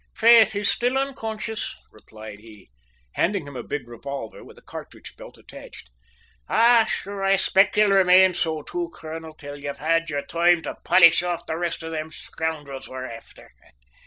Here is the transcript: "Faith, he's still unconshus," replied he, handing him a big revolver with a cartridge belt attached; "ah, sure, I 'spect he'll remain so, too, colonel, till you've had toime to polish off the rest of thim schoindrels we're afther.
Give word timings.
"Faith, 0.15 0.53
he's 0.53 0.67
still 0.71 0.97
unconshus," 0.97 1.75
replied 1.91 2.39
he, 2.39 2.71
handing 3.11 3.45
him 3.45 3.55
a 3.55 3.61
big 3.61 3.87
revolver 3.87 4.43
with 4.43 4.57
a 4.57 4.61
cartridge 4.63 5.15
belt 5.15 5.37
attached; 5.37 5.91
"ah, 6.49 6.85
sure, 6.89 7.23
I 7.23 7.35
'spect 7.35 7.75
he'll 7.75 7.89
remain 7.91 8.33
so, 8.33 8.63
too, 8.63 8.89
colonel, 8.95 9.35
till 9.35 9.59
you've 9.59 9.77
had 9.77 10.07
toime 10.27 10.63
to 10.63 10.73
polish 10.83 11.21
off 11.21 11.45
the 11.45 11.55
rest 11.55 11.83
of 11.83 11.93
thim 11.93 12.09
schoindrels 12.09 12.89
we're 12.89 13.05
afther. 13.11 13.51